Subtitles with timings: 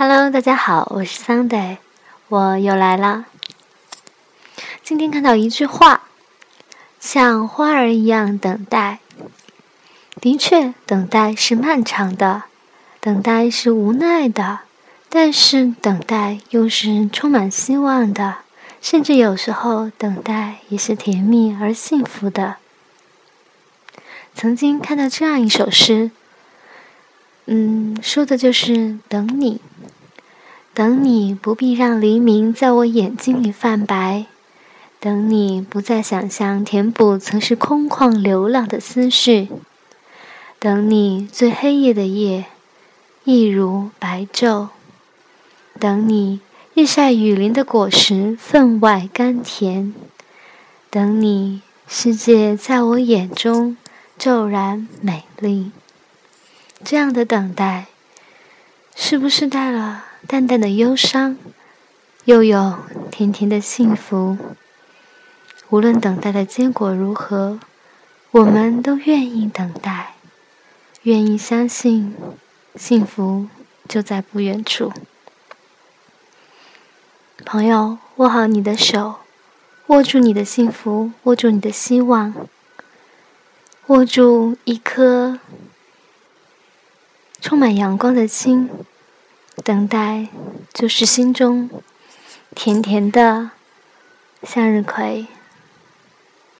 [0.00, 1.78] Hello，大家好，我是 Sunday，
[2.28, 3.24] 我又来了。
[4.80, 6.02] 今天看到一句话，
[7.00, 9.00] 像花儿一样等待。
[10.20, 12.44] 的确，等待是漫长的，
[13.00, 14.60] 等待是无奈的，
[15.08, 18.36] 但是等待又是充满希望的，
[18.80, 22.58] 甚至有时候等待也是甜蜜而幸福的。
[24.32, 26.12] 曾经看到这样一首诗，
[27.46, 29.60] 嗯，说的就是等你。
[30.78, 34.26] 等你不必让黎明在我眼睛里泛白，
[35.00, 39.48] 等你不再想象填补曾是空旷流浪的思绪，
[40.60, 42.44] 等你最黑夜的夜
[43.24, 44.68] 一如白昼，
[45.80, 46.38] 等你
[46.74, 49.92] 日晒雨淋的果实分外甘甜，
[50.90, 53.76] 等你世界在我眼中
[54.16, 55.72] 骤然美丽。
[56.84, 57.86] 这样的等待，
[59.10, 60.04] 是不是带了？
[60.26, 61.38] 淡淡的忧伤，
[62.26, 62.78] 又有
[63.10, 64.36] 甜甜的幸福。
[65.70, 67.58] 无论等待的结果如何，
[68.32, 70.12] 我们都愿意等待，
[71.04, 72.14] 愿意相信，
[72.74, 73.48] 幸福
[73.88, 74.92] 就在不远处。
[77.46, 79.20] 朋友，握好你的手，
[79.86, 82.34] 握住你的幸福，握住你的希望，
[83.86, 85.40] 握住一颗
[87.40, 88.68] 充满阳光的心。
[89.64, 90.28] 等待，
[90.72, 91.68] 就是心中
[92.54, 93.50] 甜甜的
[94.42, 95.26] 向日葵。